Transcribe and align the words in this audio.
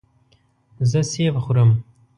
زه 0.89 0.99
سیب 1.11 1.35
خورم. 1.43 1.69